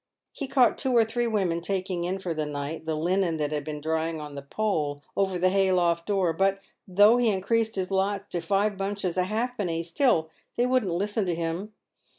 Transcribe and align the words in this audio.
He 0.31 0.47
caught 0.47 0.79
two 0.79 0.97
or 0.97 1.05
three 1.05 1.27
women 1.27 1.61
taking 1.61 2.05
in 2.05 2.17
for 2.17 2.33
the 2.33 2.47
night 2.47 2.87
the 2.87 2.95
linen 2.95 3.37
that 3.37 3.51
had 3.51 3.63
been 3.63 3.79
drying 3.79 4.19
on 4.19 4.33
the 4.33 4.41
pole 4.41 5.03
over 5.15 5.37
the 5.37 5.49
hay 5.49 5.71
loft 5.71 6.07
door, 6.07 6.33
but, 6.33 6.57
though 6.87 7.17
he 7.17 7.29
increased 7.29 7.75
his 7.75 7.91
lots 7.91 8.27
to 8.31 8.41
five 8.41 8.77
bunches 8.77 9.15
a 9.15 9.25
halfpenny, 9.25 9.83
still 9.83 10.31
they 10.55 10.65
wouldn't 10.65 10.91
listen 10.93 11.27
to 11.27 11.35
him. 11.35 11.73